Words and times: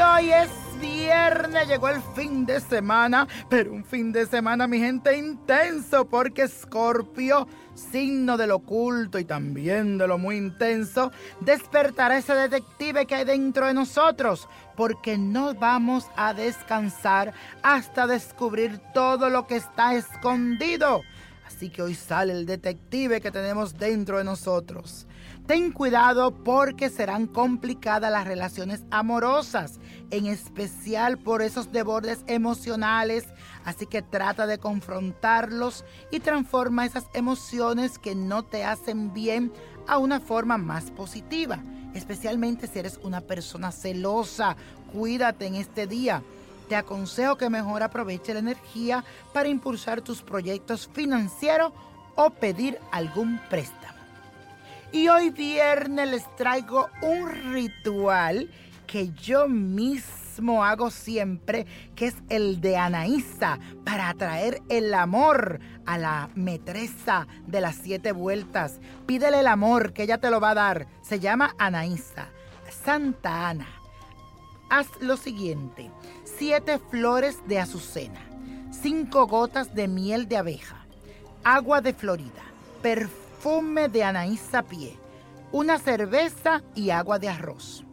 hoy 0.00 0.32
es 0.32 0.50
viernes, 0.80 1.68
llegó 1.68 1.88
el 1.88 2.00
fin 2.14 2.46
de 2.46 2.60
semana, 2.60 3.26
pero 3.48 3.72
un 3.72 3.84
fin 3.84 4.12
de 4.12 4.26
semana, 4.26 4.66
mi 4.66 4.78
gente, 4.78 5.16
intenso, 5.16 6.08
porque 6.08 6.48
Scorpio, 6.48 7.46
signo 7.74 8.36
del 8.36 8.52
oculto 8.52 9.18
y 9.18 9.24
también 9.24 9.98
de 9.98 10.08
lo 10.08 10.18
muy 10.18 10.36
intenso, 10.36 11.12
despertará 11.40 12.18
ese 12.18 12.34
detective 12.34 13.06
que 13.06 13.14
hay 13.14 13.24
dentro 13.24 13.66
de 13.66 13.74
nosotros, 13.74 14.48
porque 14.76 15.18
no 15.18 15.54
vamos 15.54 16.06
a 16.16 16.34
descansar 16.34 17.32
hasta 17.62 18.06
descubrir 18.06 18.78
todo 18.94 19.30
lo 19.30 19.46
que 19.46 19.56
está 19.56 19.94
escondido. 19.94 21.02
Así 21.54 21.68
que 21.68 21.82
hoy 21.82 21.94
sale 21.94 22.32
el 22.32 22.46
detective 22.46 23.20
que 23.20 23.30
tenemos 23.30 23.76
dentro 23.76 24.18
de 24.18 24.24
nosotros. 24.24 25.06
Ten 25.46 25.70
cuidado 25.70 26.42
porque 26.42 26.88
serán 26.88 27.26
complicadas 27.26 28.10
las 28.10 28.26
relaciones 28.26 28.84
amorosas, 28.90 29.78
en 30.10 30.26
especial 30.26 31.18
por 31.18 31.42
esos 31.42 31.70
debordes 31.70 32.24
emocionales. 32.26 33.26
Así 33.64 33.86
que 33.86 34.00
trata 34.00 34.46
de 34.46 34.58
confrontarlos 34.58 35.84
y 36.10 36.20
transforma 36.20 36.86
esas 36.86 37.04
emociones 37.12 37.98
que 37.98 38.14
no 38.14 38.44
te 38.44 38.64
hacen 38.64 39.12
bien 39.12 39.52
a 39.86 39.98
una 39.98 40.20
forma 40.20 40.56
más 40.56 40.90
positiva, 40.90 41.62
especialmente 41.94 42.66
si 42.66 42.78
eres 42.78 42.98
una 43.02 43.20
persona 43.20 43.72
celosa. 43.72 44.56
Cuídate 44.92 45.46
en 45.46 45.56
este 45.56 45.86
día. 45.86 46.22
Te 46.68 46.76
aconsejo 46.76 47.36
que 47.36 47.50
mejor 47.50 47.82
aproveche 47.82 48.32
la 48.32 48.40
energía 48.40 49.04
para 49.32 49.48
impulsar 49.48 50.00
tus 50.00 50.22
proyectos 50.22 50.88
financieros 50.92 51.72
o 52.14 52.30
pedir 52.30 52.78
algún 52.90 53.38
préstamo. 53.50 53.98
Y 54.92 55.08
hoy 55.08 55.30
viernes 55.30 56.10
les 56.10 56.36
traigo 56.36 56.88
un 57.00 57.28
ritual 57.52 58.50
que 58.86 59.10
yo 59.12 59.48
mismo 59.48 60.64
hago 60.64 60.90
siempre, 60.90 61.66
que 61.96 62.08
es 62.08 62.16
el 62.28 62.60
de 62.60 62.76
Anaísa, 62.76 63.58
para 63.84 64.10
atraer 64.10 64.60
el 64.68 64.92
amor 64.92 65.60
a 65.86 65.96
la 65.96 66.28
metresa 66.34 67.26
de 67.46 67.62
las 67.62 67.76
siete 67.76 68.12
vueltas. 68.12 68.80
Pídele 69.06 69.40
el 69.40 69.46
amor, 69.46 69.94
que 69.94 70.02
ella 70.02 70.18
te 70.18 70.30
lo 70.30 70.40
va 70.40 70.50
a 70.50 70.54
dar. 70.54 70.86
Se 71.02 71.20
llama 71.20 71.54
Anaísa. 71.58 72.28
Santa 72.70 73.48
Ana. 73.48 73.81
Haz 74.74 74.88
lo 75.02 75.18
siguiente. 75.18 75.90
Siete 76.24 76.78
flores 76.78 77.46
de 77.46 77.58
azucena. 77.58 78.20
Cinco 78.70 79.26
gotas 79.26 79.74
de 79.74 79.86
miel 79.86 80.28
de 80.28 80.38
abeja. 80.38 80.86
Agua 81.44 81.82
de 81.82 81.92
Florida. 81.92 82.42
Perfume 82.80 83.90
de 83.90 84.02
Anaísa 84.02 84.62
Pie, 84.62 84.96
una 85.52 85.78
cerveza 85.78 86.62
y 86.74 86.88
agua 86.88 87.18
de 87.18 87.28
arroz. 87.28 87.84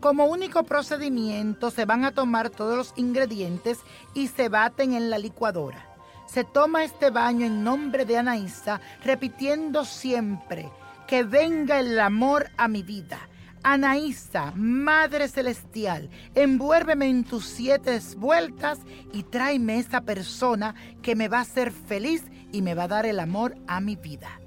Como 0.00 0.24
único 0.26 0.64
procedimiento 0.64 1.70
se 1.70 1.84
van 1.84 2.04
a 2.04 2.10
tomar 2.10 2.50
todos 2.50 2.76
los 2.76 2.92
ingredientes 2.96 3.78
y 4.12 4.26
se 4.26 4.48
baten 4.48 4.94
en 4.94 5.08
la 5.08 5.18
licuadora. 5.18 5.86
Se 6.26 6.42
toma 6.42 6.82
este 6.82 7.10
baño 7.10 7.46
en 7.46 7.62
nombre 7.62 8.04
de 8.06 8.18
Anaísa, 8.18 8.80
repitiendo 9.04 9.84
siempre 9.84 10.68
que 11.06 11.22
venga 11.22 11.78
el 11.78 12.00
amor 12.00 12.50
a 12.56 12.66
mi 12.66 12.82
vida. 12.82 13.20
Anaísa, 13.62 14.52
Madre 14.56 15.28
Celestial, 15.28 16.10
envuélveme 16.34 17.08
en 17.08 17.24
tus 17.24 17.46
siete 17.46 18.00
vueltas 18.16 18.80
y 19.12 19.22
tráeme 19.22 19.78
esa 19.78 20.00
persona 20.00 20.74
que 21.02 21.14
me 21.14 21.28
va 21.28 21.38
a 21.38 21.42
hacer 21.42 21.70
feliz 21.72 22.24
y 22.52 22.62
me 22.62 22.74
va 22.74 22.84
a 22.84 22.88
dar 22.88 23.06
el 23.06 23.20
amor 23.20 23.56
a 23.66 23.80
mi 23.80 23.96
vida 23.96 24.42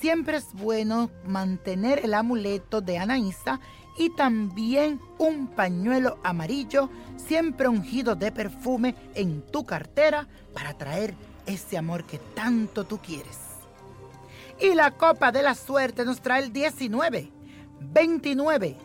siempre 0.00 0.36
es 0.36 0.52
bueno 0.54 1.10
mantener 1.26 2.00
el 2.04 2.14
amuleto 2.14 2.80
de 2.80 2.98
Anaísa 2.98 3.60
y 3.96 4.10
también 4.10 5.00
un 5.18 5.48
pañuelo 5.48 6.18
amarillo 6.22 6.88
siempre 7.16 7.68
ungido 7.68 8.14
de 8.14 8.30
perfume 8.30 8.94
en 9.14 9.42
tu 9.42 9.64
cartera 9.64 10.28
para 10.54 10.74
traer 10.74 11.14
ese 11.46 11.76
amor 11.78 12.04
que 12.04 12.18
tanto 12.18 12.84
tú 12.84 12.98
quieres. 12.98 13.38
Y 14.60 14.74
la 14.74 14.92
copa 14.92 15.32
de 15.32 15.42
la 15.42 15.54
suerte 15.54 16.04
nos 16.04 16.20
trae 16.20 16.42
el 16.42 16.52
19, 16.52 17.32
29, 17.80 18.76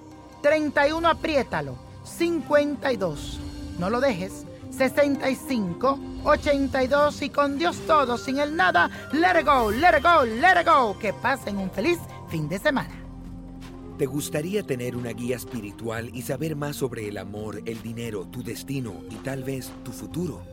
31, 0.42 1.08
apriétalo, 1.08 1.78
52. 2.04 3.40
No 3.80 3.90
lo 3.90 4.00
dejes 4.00 4.46
65 4.70 6.00
82 6.24 7.22
y 7.22 7.30
con 7.30 7.58
Dios 7.58 7.78
todo, 7.86 8.18
sin 8.18 8.40
el 8.40 8.56
nada, 8.56 8.90
let 9.12 9.40
it 9.40 9.46
go, 9.46 9.70
let 9.72 9.98
it 9.98 10.04
go, 10.04 10.26
let 10.26 10.59
it 10.59 10.68
go. 10.68 10.98
Que 10.98 11.14
pasen 11.14 11.58
un 11.58 11.70
feliz 11.70 12.00
fin 12.30 12.48
de 12.48 12.59
semana. 12.59 13.00
¿Te 13.98 14.06
gustaría 14.08 14.64
tener 14.64 14.96
una 14.96 15.12
guía 15.12 15.36
espiritual 15.36 16.10
y 16.14 16.24
saber 16.24 16.56
más 16.56 16.78
sobre 16.78 17.08
el 17.08 17.18
amor, 17.18 17.62
el 17.66 17.81
dinero, 17.84 18.25
tu 18.25 18.42
destino 18.42 19.04
y 19.12 19.16
tal 19.18 19.44
vez 19.44 19.72
tu 19.84 19.92
futuro? 19.92 20.53